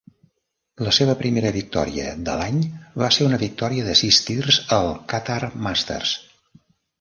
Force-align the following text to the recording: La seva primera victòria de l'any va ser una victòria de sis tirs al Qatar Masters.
La 0.85 0.93
seva 0.97 1.15
primera 1.17 1.51
victòria 1.57 2.07
de 2.29 2.37
l'any 2.39 2.57
va 3.03 3.09
ser 3.17 3.27
una 3.27 3.39
victòria 3.43 3.85
de 3.89 3.95
sis 4.01 4.19
tirs 4.31 4.59
al 4.79 4.91
Qatar 5.13 5.39
Masters. 5.69 6.17